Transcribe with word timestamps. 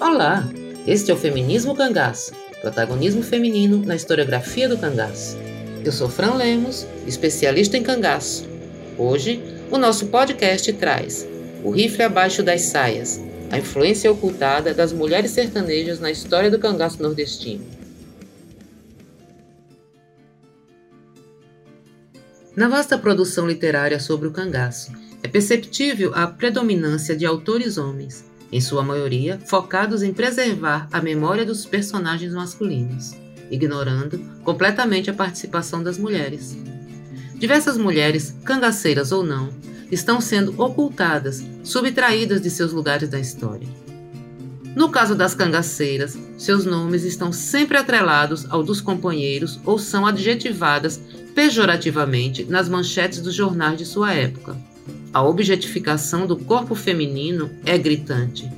Olá, 0.00 0.48
este 0.86 1.10
é 1.10 1.14
o 1.14 1.16
Feminismo 1.16 1.74
Cangaço, 1.74 2.32
protagonismo 2.60 3.20
feminino 3.20 3.84
na 3.84 3.96
historiografia 3.96 4.68
do 4.68 4.78
cangaço. 4.78 5.36
Eu 5.84 5.90
sou 5.90 6.08
Fran 6.08 6.34
Lemos, 6.34 6.86
especialista 7.04 7.76
em 7.76 7.82
cangaço. 7.82 8.48
Hoje, 8.96 9.42
o 9.72 9.76
nosso 9.76 10.06
podcast 10.06 10.72
traz 10.74 11.26
O 11.64 11.72
Rifle 11.72 12.04
Abaixo 12.04 12.44
das 12.44 12.62
Saias, 12.62 13.20
a 13.50 13.58
influência 13.58 14.10
ocultada 14.10 14.72
das 14.72 14.92
mulheres 14.92 15.32
sertanejas 15.32 15.98
na 15.98 16.12
história 16.12 16.48
do 16.48 16.60
cangaço 16.60 17.02
nordestino. 17.02 17.66
Na 22.54 22.68
vasta 22.68 22.96
produção 22.96 23.48
literária 23.48 23.98
sobre 23.98 24.28
o 24.28 24.32
cangaço, 24.32 24.92
é 25.24 25.28
perceptível 25.28 26.12
a 26.14 26.28
predominância 26.28 27.16
de 27.16 27.26
autores 27.26 27.78
homens, 27.78 28.24
em 28.50 28.60
sua 28.60 28.82
maioria 28.82 29.38
focados 29.46 30.02
em 30.02 30.12
preservar 30.12 30.88
a 30.92 31.00
memória 31.00 31.44
dos 31.44 31.64
personagens 31.66 32.32
masculinos, 32.32 33.14
ignorando 33.50 34.18
completamente 34.42 35.10
a 35.10 35.14
participação 35.14 35.82
das 35.82 35.98
mulheres. 35.98 36.56
Diversas 37.34 37.76
mulheres, 37.76 38.34
cangaceiras 38.44 39.12
ou 39.12 39.22
não, 39.22 39.50
estão 39.90 40.20
sendo 40.20 40.60
ocultadas, 40.60 41.44
subtraídas 41.62 42.40
de 42.40 42.50
seus 42.50 42.72
lugares 42.72 43.08
da 43.08 43.18
história. 43.18 43.68
No 44.74 44.90
caso 44.90 45.14
das 45.14 45.34
cangaceiras, 45.34 46.16
seus 46.36 46.64
nomes 46.64 47.04
estão 47.04 47.32
sempre 47.32 47.76
atrelados 47.76 48.46
ao 48.48 48.62
dos 48.62 48.80
companheiros 48.80 49.58
ou 49.64 49.78
são 49.78 50.06
adjetivadas 50.06 51.00
pejorativamente 51.34 52.44
nas 52.44 52.68
manchetes 52.68 53.20
dos 53.20 53.34
jornais 53.34 53.78
de 53.78 53.84
sua 53.84 54.12
época, 54.12 54.56
a 55.12 55.22
objetificação 55.22 56.26
do 56.26 56.36
corpo 56.36 56.74
feminino 56.74 57.50
é 57.64 57.76
gritante. 57.78 58.50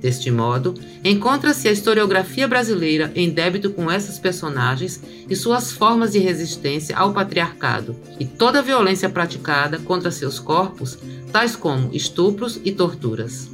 Deste 0.00 0.30
modo, 0.30 0.74
encontra-se 1.04 1.68
a 1.68 1.72
historiografia 1.72 2.46
brasileira 2.46 3.10
em 3.16 3.30
débito 3.30 3.70
com 3.70 3.90
essas 3.90 4.18
personagens 4.18 5.02
e 5.28 5.34
suas 5.34 5.72
formas 5.72 6.12
de 6.12 6.20
resistência 6.20 6.96
ao 6.96 7.12
patriarcado 7.12 7.96
e 8.18 8.24
toda 8.24 8.60
a 8.60 8.62
violência 8.62 9.08
praticada 9.08 9.78
contra 9.80 10.12
seus 10.12 10.38
corpos, 10.38 10.96
tais 11.32 11.56
como 11.56 11.90
estupros 11.92 12.60
e 12.64 12.70
torturas. 12.70 13.50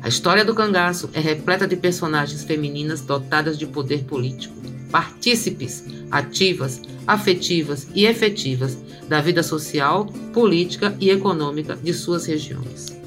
A 0.00 0.08
história 0.08 0.44
do 0.44 0.54
cangaço 0.54 1.10
é 1.12 1.18
repleta 1.18 1.66
de 1.66 1.76
personagens 1.76 2.44
femininas 2.44 3.00
dotadas 3.00 3.58
de 3.58 3.66
poder 3.66 4.04
político, 4.04 4.54
partícipes, 4.92 5.84
ativas, 6.10 6.80
afetivas 7.06 7.86
e 7.94 8.06
efetivas 8.06 8.78
da 9.08 9.20
vida 9.20 9.42
social, 9.42 10.06
política 10.32 10.94
e 11.00 11.10
econômica 11.10 11.76
de 11.76 11.92
suas 11.92 12.26
regiões. 12.26 12.98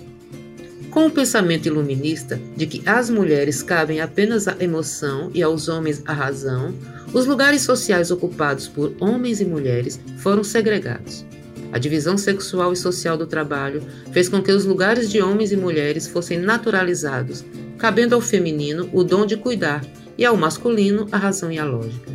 Com 0.90 1.06
o 1.06 1.12
pensamento 1.12 1.68
iluminista 1.68 2.40
de 2.58 2.68
que 2.68 2.84
às 2.86 3.10
mulheres 3.10 3.64
cabem 3.64 4.02
apenas 4.02 4.48
a 4.48 4.58
emoção 4.60 5.32
e 5.34 5.42
aos 5.42 5.70
homens 5.70 6.02
a 6.06 6.12
razão, 6.12 6.74
os 7.14 7.26
lugares 7.26 7.62
sociais 7.62 8.12
ocupados 8.12 8.68
por 8.68 8.94
homens 9.00 9.40
e 9.40 9.46
mulheres 9.46 10.00
foram 10.18 10.44
segregados. 10.44 11.26
A 11.72 11.78
divisão 11.78 12.18
sexual 12.18 12.74
e 12.74 12.76
social 12.76 13.18
do 13.18 13.26
trabalho 13.26 13.82
fez 14.12 14.28
com 14.28 14.42
que 14.42 14.52
os 14.52 14.66
lugares 14.66 15.10
de 15.10 15.22
homens 15.22 15.54
e 15.54 15.58
mulheres 15.58 16.08
fossem 16.08 16.38
naturalizados, 16.38 17.46
cabendo 17.78 18.14
ao 18.14 18.20
feminino 18.20 18.90
o 18.92 19.02
dom 19.04 19.26
de 19.26 19.38
cuidar 19.38 19.86
e 20.18 20.26
ao 20.26 20.36
masculino 20.36 21.08
a 21.10 21.18
razão 21.18 21.50
e 21.50 21.58
a 21.58 21.64
lógica. 21.64 22.12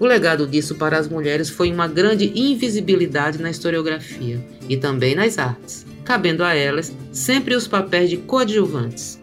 O 0.00 0.06
legado 0.06 0.46
disso 0.46 0.76
para 0.76 0.96
as 0.96 1.08
mulheres 1.08 1.50
foi 1.50 1.72
uma 1.72 1.88
grande 1.88 2.32
invisibilidade 2.34 3.42
na 3.42 3.50
historiografia 3.50 4.40
e 4.68 4.76
também 4.76 5.14
nas 5.14 5.38
artes, 5.38 5.84
cabendo 6.04 6.44
a 6.44 6.54
elas 6.54 6.92
sempre 7.12 7.54
os 7.54 7.66
papéis 7.66 8.08
de 8.08 8.16
coadjuvantes. 8.16 9.18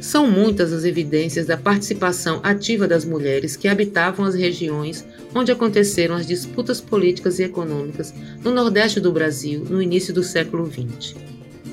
São 0.00 0.30
muitas 0.30 0.72
as 0.72 0.84
evidências 0.84 1.46
da 1.46 1.56
participação 1.56 2.40
ativa 2.42 2.86
das 2.86 3.04
mulheres 3.04 3.56
que 3.56 3.66
habitavam 3.66 4.24
as 4.24 4.34
regiões 4.34 5.04
onde 5.34 5.50
aconteceram 5.50 6.14
as 6.14 6.26
disputas 6.26 6.80
políticas 6.80 7.38
e 7.38 7.44
econômicas 7.44 8.14
no 8.44 8.52
Nordeste 8.52 9.00
do 9.00 9.10
Brasil 9.10 9.64
no 9.68 9.82
início 9.82 10.14
do 10.14 10.22
século 10.22 10.70
XX. 10.70 11.16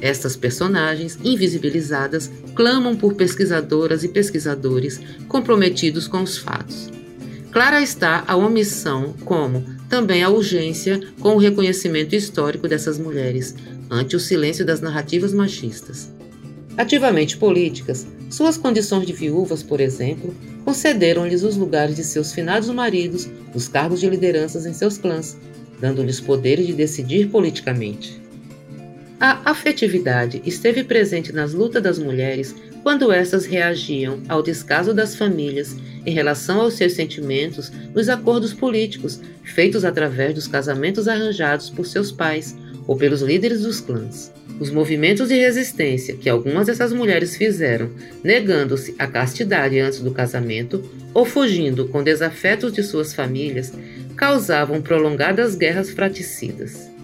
Estas 0.02 0.36
personagens, 0.36 1.20
invisibilizadas, 1.24 2.32
clamam 2.56 2.96
por 2.96 3.14
pesquisadoras 3.14 4.04
e 4.04 4.08
pesquisadores 4.08 5.00
comprometidos 5.28 6.08
com 6.08 6.24
os 6.24 6.38
fatos. 6.38 6.90
Clara 7.56 7.82
está 7.82 8.22
a 8.28 8.36
omissão, 8.36 9.14
como 9.24 9.64
também 9.88 10.22
a 10.22 10.30
urgência 10.30 11.00
com 11.22 11.36
o 11.36 11.38
reconhecimento 11.38 12.14
histórico 12.14 12.68
dessas 12.68 13.00
mulheres, 13.00 13.56
ante 13.90 14.14
o 14.14 14.20
silêncio 14.20 14.66
das 14.66 14.82
narrativas 14.82 15.32
machistas. 15.32 16.12
Ativamente 16.76 17.38
políticas, 17.38 18.06
suas 18.30 18.58
condições 18.58 19.08
de 19.08 19.14
viúvas, 19.14 19.64
por 19.64 19.80
exemplo, 19.80 20.36
concederam-lhes 20.66 21.44
os 21.44 21.56
lugares 21.56 21.96
de 21.96 22.04
seus 22.04 22.34
finados 22.34 22.70
maridos, 22.72 23.30
os 23.54 23.70
cargos 23.70 24.02
de 24.02 24.10
lideranças 24.10 24.66
em 24.66 24.74
seus 24.74 24.98
clãs, 24.98 25.38
dando-lhes 25.80 26.20
poderes 26.20 26.68
de 26.68 26.74
decidir 26.74 27.30
politicamente. 27.30 28.22
A 29.18 29.50
afetividade 29.50 30.42
esteve 30.46 30.84
presente 30.84 31.32
nas 31.32 31.54
lutas 31.54 31.82
das 31.82 31.98
mulheres 31.98 32.54
quando 32.86 33.12
essas 33.12 33.48
reagiam 33.48 34.22
ao 34.30 34.44
descaso 34.44 34.94
das 34.94 35.16
famílias 35.16 35.76
em 36.06 36.14
relação 36.14 36.62
aos 36.62 36.76
seus 36.76 36.94
sentimentos 36.94 37.72
nos 37.96 38.10
acordos 38.10 38.54
políticos 38.54 39.20
feitos 39.44 39.84
através 39.84 40.36
dos 40.36 40.48
casamentos 40.48 41.08
arranjados 41.08 41.68
por 41.68 41.88
seus 41.88 42.12
pais 42.12 42.56
ou 42.86 42.96
pelos 42.96 43.24
líderes 43.24 43.64
dos 43.64 43.82
clãs. 43.82 44.32
Os 44.60 44.70
movimentos 44.70 45.30
de 45.30 45.36
resistência 45.36 46.16
que 46.16 46.30
algumas 46.30 46.68
dessas 46.68 46.94
mulheres 46.94 47.36
fizeram, 47.36 47.90
negando-se 48.24 48.94
à 49.00 49.08
castidade 49.08 49.80
antes 49.80 50.00
do 50.02 50.12
casamento 50.12 50.88
ou 51.12 51.26
fugindo 51.26 51.88
com 51.88 52.04
desafetos 52.04 52.72
de 52.72 52.84
suas 52.84 53.16
famílias, 53.16 53.74
causavam 54.16 54.80
prolongadas 54.80 55.56
guerras 55.56 55.90
fraticidas. 55.90 56.95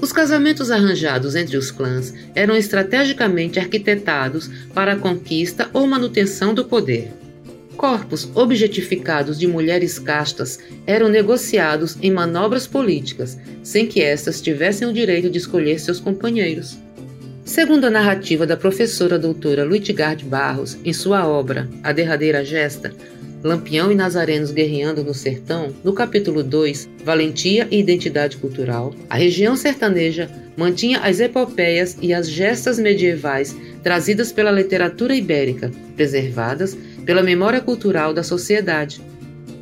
Os 0.00 0.12
casamentos 0.12 0.70
arranjados 0.70 1.34
entre 1.34 1.56
os 1.56 1.70
clãs 1.70 2.14
eram 2.34 2.56
estrategicamente 2.56 3.58
arquitetados 3.58 4.50
para 4.72 4.92
a 4.92 4.96
conquista 4.96 5.68
ou 5.74 5.86
manutenção 5.86 6.54
do 6.54 6.64
poder. 6.64 7.10
Corpos 7.76 8.28
objetificados 8.34 9.38
de 9.38 9.46
mulheres 9.46 9.98
castas 9.98 10.58
eram 10.86 11.08
negociados 11.08 11.96
em 12.02 12.10
manobras 12.10 12.66
políticas, 12.66 13.38
sem 13.62 13.86
que 13.86 14.02
estas 14.02 14.40
tivessem 14.40 14.88
o 14.88 14.92
direito 14.92 15.30
de 15.30 15.38
escolher 15.38 15.78
seus 15.78 16.00
companheiros. 16.00 16.78
Segundo 17.44 17.86
a 17.86 17.90
narrativa 17.90 18.46
da 18.46 18.56
professora 18.56 19.18
doutora 19.18 19.64
Luitgard 19.64 20.24
Barros, 20.24 20.78
em 20.84 20.92
sua 20.92 21.26
obra 21.26 21.68
A 21.82 21.90
Derradeira 21.92 22.44
Gesta, 22.44 22.92
Lampião 23.42 23.90
e 23.90 23.94
Nazarenos 23.94 24.52
guerreando 24.52 25.02
no 25.02 25.14
sertão, 25.14 25.74
no 25.82 25.94
capítulo 25.94 26.42
2, 26.42 26.88
Valentia 27.02 27.66
e 27.70 27.80
Identidade 27.80 28.36
Cultural, 28.36 28.94
a 29.08 29.16
região 29.16 29.56
sertaneja 29.56 30.30
mantinha 30.56 31.00
as 31.00 31.20
epopeias 31.20 31.96
e 32.02 32.12
as 32.12 32.28
gestas 32.28 32.78
medievais 32.78 33.56
trazidas 33.82 34.30
pela 34.30 34.50
literatura 34.50 35.14
ibérica, 35.14 35.70
preservadas 35.96 36.76
pela 37.06 37.22
memória 37.22 37.62
cultural 37.62 38.12
da 38.12 38.22
sociedade, 38.22 39.00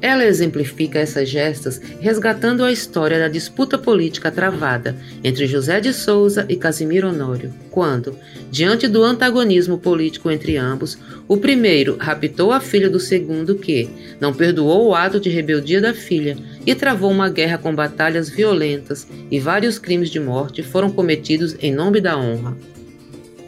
ela 0.00 0.24
exemplifica 0.24 0.98
essas 0.98 1.28
gestas 1.28 1.80
resgatando 2.00 2.64
a 2.64 2.70
história 2.70 3.18
da 3.18 3.28
disputa 3.28 3.76
política 3.76 4.30
travada 4.30 4.96
entre 5.24 5.46
José 5.46 5.80
de 5.80 5.92
Souza 5.92 6.46
e 6.48 6.56
Casimiro 6.56 7.08
Honório, 7.08 7.52
quando, 7.70 8.16
diante 8.50 8.86
do 8.86 9.02
antagonismo 9.02 9.78
político 9.78 10.30
entre 10.30 10.56
ambos, 10.56 10.98
o 11.26 11.36
primeiro 11.36 11.96
raptou 11.98 12.52
a 12.52 12.60
filha 12.60 12.88
do 12.88 13.00
segundo 13.00 13.56
que 13.56 13.88
não 14.20 14.32
perdoou 14.32 14.88
o 14.88 14.94
ato 14.94 15.18
de 15.18 15.28
rebeldia 15.28 15.80
da 15.80 15.92
filha 15.92 16.36
e 16.64 16.74
travou 16.74 17.10
uma 17.10 17.28
guerra 17.28 17.58
com 17.58 17.74
batalhas 17.74 18.28
violentas 18.28 19.06
e 19.30 19.40
vários 19.40 19.78
crimes 19.78 20.10
de 20.10 20.20
morte 20.20 20.62
foram 20.62 20.90
cometidos 20.90 21.56
em 21.60 21.72
nome 21.72 22.00
da 22.00 22.16
honra. 22.16 22.56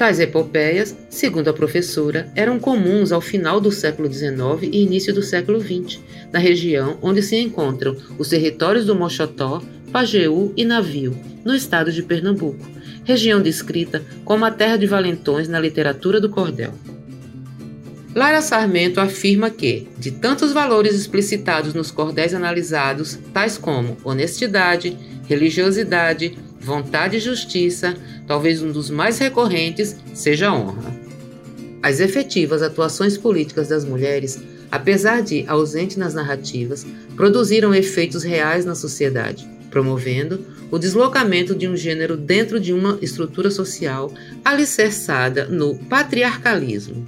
Tais 0.00 0.18
epopeias, 0.18 0.96
segundo 1.10 1.48
a 1.48 1.52
professora, 1.52 2.32
eram 2.34 2.58
comuns 2.58 3.12
ao 3.12 3.20
final 3.20 3.60
do 3.60 3.70
século 3.70 4.10
XIX 4.10 4.62
e 4.62 4.82
início 4.82 5.12
do 5.12 5.22
século 5.22 5.60
XX, 5.60 6.00
na 6.32 6.38
região 6.38 6.96
onde 7.02 7.20
se 7.20 7.36
encontram 7.36 7.94
os 8.16 8.30
territórios 8.30 8.86
do 8.86 8.94
Mochotó, 8.94 9.62
Pajeú 9.92 10.54
e 10.56 10.64
Navio, 10.64 11.14
no 11.44 11.54
estado 11.54 11.92
de 11.92 12.02
Pernambuco, 12.02 12.66
região 13.04 13.42
descrita 13.42 14.02
como 14.24 14.46
a 14.46 14.50
terra 14.50 14.78
de 14.78 14.86
valentões 14.86 15.48
na 15.48 15.60
literatura 15.60 16.18
do 16.18 16.30
cordel. 16.30 16.72
Lara 18.14 18.40
Sarmento 18.40 19.02
afirma 19.02 19.50
que, 19.50 19.86
de 19.98 20.12
tantos 20.12 20.50
valores 20.50 20.94
explicitados 20.94 21.74
nos 21.74 21.90
cordéis 21.90 22.32
analisados, 22.32 23.18
tais 23.34 23.58
como 23.58 23.98
honestidade, 24.02 24.96
religiosidade, 25.28 26.38
vontade 26.60 27.16
e 27.16 27.20
justiça, 27.20 27.96
talvez 28.26 28.62
um 28.62 28.70
dos 28.70 28.90
mais 28.90 29.18
recorrentes 29.18 29.96
seja 30.14 30.48
a 30.48 30.54
honra. 30.54 30.94
As 31.82 31.98
efetivas 31.98 32.62
atuações 32.62 33.16
políticas 33.16 33.68
das 33.68 33.84
mulheres, 33.84 34.38
apesar 34.70 35.22
de 35.22 35.44
ausente 35.48 35.98
nas 35.98 36.12
narrativas, 36.12 36.86
produziram 37.16 37.74
efeitos 37.74 38.22
reais 38.22 38.64
na 38.66 38.74
sociedade, 38.74 39.48
promovendo 39.70 40.44
o 40.70 40.78
deslocamento 40.78 41.54
de 41.54 41.66
um 41.66 41.76
gênero 41.76 42.16
dentro 42.16 42.60
de 42.60 42.72
uma 42.72 42.98
estrutura 43.00 43.50
social 43.50 44.12
alicerçada 44.44 45.46
no 45.46 45.74
patriarcalismo. 45.74 47.04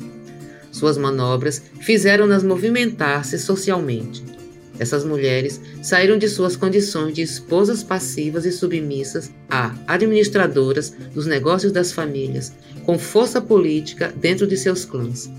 Suas 0.70 0.96
manobras 0.96 1.62
fizeram-nas 1.81 2.43
movimentar-se 2.43 3.38
socialmente. 3.38 4.31
Essas 4.82 5.05
mulheres 5.05 5.61
saíram 5.81 6.19
de 6.19 6.29
suas 6.29 6.56
condições 6.56 7.14
de 7.14 7.23
esposas 7.23 7.84
passivas 7.84 8.44
e 8.44 8.50
submissas 8.50 9.31
a 9.49 9.73
administradoras 9.87 10.93
dos 11.14 11.25
negócios 11.25 11.70
das 11.70 11.93
famílias, 11.93 12.52
com 12.84 12.99
força 12.99 13.40
política 13.40 14.12
dentro 14.17 14.44
de 14.44 14.56
seus 14.56 14.84
clãs. 14.84 15.31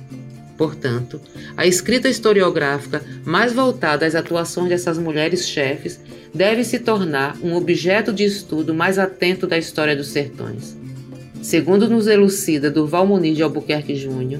Portanto, 0.57 1.19
a 1.57 1.67
escrita 1.67 2.07
historiográfica 2.07 3.03
mais 3.25 3.51
voltada 3.51 4.05
às 4.05 4.15
atuações 4.15 4.69
dessas 4.69 4.97
mulheres 4.97 5.45
chefes 5.45 5.99
deve 6.33 6.63
se 6.63 6.79
tornar 6.79 7.37
um 7.43 7.53
objeto 7.53 8.13
de 8.13 8.23
estudo 8.23 8.73
mais 8.73 8.97
atento 8.97 9.45
da 9.45 9.57
história 9.57 9.93
dos 9.93 10.07
sertões. 10.07 10.77
Segundo 11.41 11.89
nos 11.89 12.07
elucida 12.07 12.71
Durval 12.71 13.05
Muniz 13.05 13.35
de 13.35 13.43
Albuquerque 13.43 13.93
Júnior, 13.93 14.39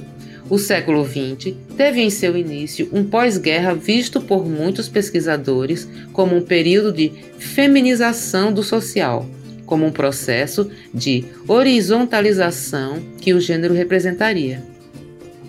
o 0.54 0.60
século 0.60 1.04
XX 1.04 1.56
teve 1.76 2.00
em 2.00 2.12
seu 2.12 2.38
início 2.38 2.88
um 2.94 3.04
pós-guerra 3.04 3.74
visto 3.74 4.22
por 4.22 4.48
muitos 4.48 4.88
pesquisadores 4.88 5.90
como 6.12 6.36
um 6.36 6.44
período 6.44 6.94
de 6.94 7.12
feminização 7.40 8.54
do 8.54 8.62
social, 8.62 9.28
como 9.66 9.84
um 9.84 9.92
processo 9.92 10.70
de 10.94 11.26
horizontalização 11.48 13.02
que 13.20 13.34
o 13.34 13.42
gênero 13.42 13.74
representaria. 13.74 14.62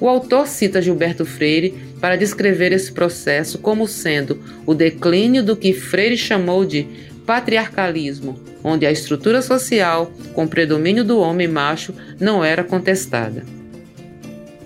O 0.01 0.09
autor 0.09 0.47
cita 0.47 0.81
Gilberto 0.81 1.27
Freire 1.27 1.75
para 2.01 2.17
descrever 2.17 2.73
esse 2.73 2.91
processo 2.91 3.59
como 3.59 3.87
sendo 3.87 4.41
o 4.65 4.73
declínio 4.73 5.45
do 5.45 5.55
que 5.55 5.75
Freire 5.75 6.17
chamou 6.17 6.65
de 6.65 6.87
patriarcalismo, 7.27 8.41
onde 8.63 8.87
a 8.87 8.91
estrutura 8.91 9.43
social, 9.43 10.11
com 10.33 10.49
predomínio 10.49 11.05
do 11.05 11.19
homem 11.19 11.47
macho, 11.47 11.93
não 12.19 12.43
era 12.43 12.65
contestada. 12.65 13.45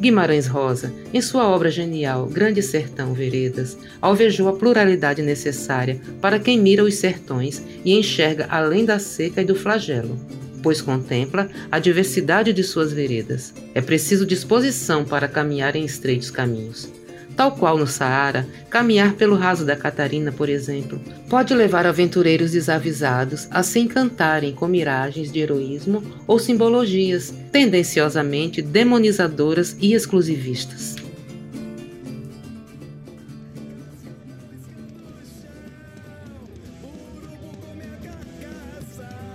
Guimarães 0.00 0.46
Rosa, 0.46 0.92
em 1.12 1.20
sua 1.20 1.48
obra 1.48 1.70
genial 1.70 2.26
Grande 2.26 2.62
Sertão 2.62 3.12
Veredas, 3.12 3.76
alvejou 4.00 4.48
a 4.48 4.52
pluralidade 4.52 5.22
necessária 5.22 6.00
para 6.20 6.38
quem 6.38 6.58
mira 6.58 6.84
os 6.84 6.94
sertões 6.94 7.62
e 7.84 7.98
enxerga 7.98 8.46
além 8.48 8.84
da 8.84 8.98
seca 8.98 9.42
e 9.42 9.44
do 9.44 9.56
flagelo, 9.56 10.16
pois 10.62 10.80
contempla 10.80 11.48
a 11.70 11.78
diversidade 11.78 12.52
de 12.52 12.62
suas 12.62 12.92
veredas. 12.92 13.52
É 13.74 13.80
preciso 13.80 14.24
disposição 14.24 15.04
para 15.04 15.26
caminhar 15.26 15.74
em 15.74 15.84
estreitos 15.84 16.30
caminhos. 16.30 16.97
Tal 17.38 17.52
qual 17.52 17.79
no 17.79 17.87
Saara, 17.87 18.49
caminhar 18.69 19.12
pelo 19.12 19.37
raso 19.37 19.64
da 19.64 19.76
Catarina, 19.76 20.32
por 20.32 20.49
exemplo, 20.49 21.00
pode 21.31 21.55
levar 21.55 21.87
aventureiros 21.87 22.50
desavisados 22.50 23.46
a 23.52 23.62
se 23.62 23.79
encantarem 23.79 24.52
com 24.52 24.67
miragens 24.67 25.31
de 25.31 25.38
heroísmo 25.38 26.02
ou 26.26 26.40
simbologias 26.40 27.32
tendenciosamente 27.52 28.61
demonizadoras 28.61 29.76
e 29.79 29.94
exclusivistas. 29.94 30.96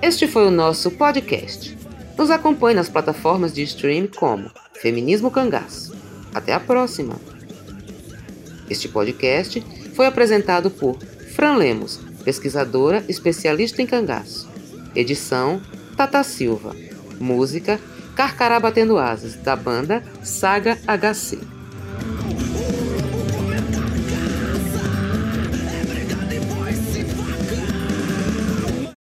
Este 0.02 0.28
foi 0.28 0.46
o 0.46 0.52
nosso 0.52 0.92
podcast. 0.92 1.78
Nos 2.18 2.30
acompanhe 2.30 2.76
nas 2.76 2.90
plataformas 2.90 3.54
de 3.54 3.64
stream 3.64 4.08
como 4.08 4.52
Feminismo 4.74 5.32
Cangaço. 5.32 5.96
Até 6.34 6.52
a 6.52 6.60
próxima! 6.60 7.33
Este 8.74 8.90
podcast 8.90 9.64
foi 9.94 10.08
apresentado 10.08 10.72
por 10.72 10.98
Fran 11.36 11.58
Lemos, 11.58 12.00
pesquisadora 12.26 13.06
especialista 13.08 13.84
em 13.84 13.86
cangaço. 13.86 14.50
Edição 14.96 15.62
Tata 15.96 16.24
Silva. 16.24 16.76
Música 17.20 17.80
Carcará 18.16 18.60
Batendo 18.60 18.98
Asas, 18.98 19.36
da 19.36 19.56
banda 19.56 20.04
Saga 20.24 20.80
HC. 20.88 21.38